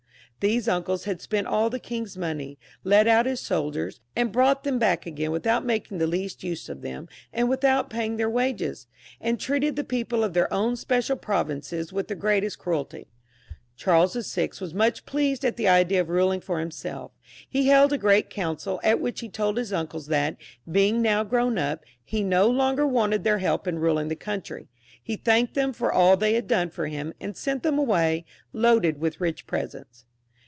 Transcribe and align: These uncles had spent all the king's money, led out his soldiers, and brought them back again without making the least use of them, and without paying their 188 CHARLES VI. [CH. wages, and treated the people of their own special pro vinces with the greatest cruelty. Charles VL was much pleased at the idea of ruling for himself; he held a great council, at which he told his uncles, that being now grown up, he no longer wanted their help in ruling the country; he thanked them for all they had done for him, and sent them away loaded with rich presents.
These 0.43 0.67
uncles 0.67 1.03
had 1.03 1.21
spent 1.21 1.45
all 1.45 1.69
the 1.69 1.77
king's 1.79 2.17
money, 2.17 2.57
led 2.83 3.07
out 3.07 3.27
his 3.27 3.39
soldiers, 3.39 3.99
and 4.15 4.31
brought 4.31 4.63
them 4.63 4.79
back 4.79 5.05
again 5.05 5.29
without 5.29 5.63
making 5.63 5.99
the 5.99 6.07
least 6.07 6.43
use 6.43 6.67
of 6.67 6.81
them, 6.81 7.07
and 7.31 7.47
without 7.47 7.91
paying 7.91 8.17
their 8.17 8.27
188 8.27 8.57
CHARLES 8.57 8.57
VI. 8.57 8.65
[CH. 8.65 8.87
wages, 8.87 8.87
and 9.29 9.39
treated 9.39 9.75
the 9.75 9.83
people 9.83 10.23
of 10.23 10.33
their 10.33 10.51
own 10.51 10.75
special 10.75 11.15
pro 11.15 11.43
vinces 11.43 11.93
with 11.93 12.07
the 12.07 12.15
greatest 12.15 12.57
cruelty. 12.57 13.05
Charles 13.77 14.15
VL 14.15 14.59
was 14.59 14.73
much 14.73 15.05
pleased 15.05 15.45
at 15.45 15.57
the 15.57 15.67
idea 15.67 16.01
of 16.01 16.09
ruling 16.09 16.41
for 16.41 16.59
himself; 16.59 17.11
he 17.47 17.67
held 17.67 17.93
a 17.93 17.97
great 17.99 18.31
council, 18.31 18.79
at 18.83 18.99
which 18.99 19.19
he 19.19 19.29
told 19.29 19.57
his 19.57 19.71
uncles, 19.71 20.07
that 20.07 20.37
being 20.71 21.03
now 21.03 21.23
grown 21.23 21.59
up, 21.59 21.83
he 22.03 22.23
no 22.23 22.47
longer 22.47 22.87
wanted 22.87 23.23
their 23.23 23.37
help 23.37 23.67
in 23.67 23.77
ruling 23.77 24.07
the 24.07 24.15
country; 24.15 24.67
he 25.03 25.15
thanked 25.15 25.53
them 25.53 25.71
for 25.71 25.93
all 25.93 26.17
they 26.17 26.33
had 26.33 26.47
done 26.47 26.71
for 26.71 26.87
him, 26.87 27.13
and 27.19 27.37
sent 27.37 27.61
them 27.61 27.77
away 27.77 28.25
loaded 28.53 28.99
with 28.99 29.21
rich 29.21 29.45
presents. 29.45 30.05